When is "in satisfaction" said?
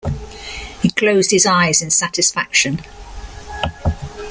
1.83-2.79